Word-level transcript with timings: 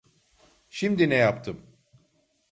Şimdi 0.69 1.09
ne 1.09 1.15
yaptım? 1.15 1.63